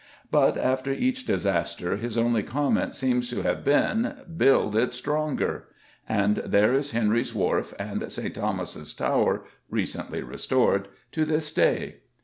[0.31, 5.65] But after each disaster his only comment seems to have been "Build it stronger!"
[6.09, 8.33] and there is Henry's Wharf and St.
[8.33, 11.97] Thomas's Tower (recently restored) to this day.